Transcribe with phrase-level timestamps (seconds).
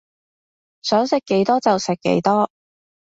[0.81, 2.49] 想食幾多就食幾多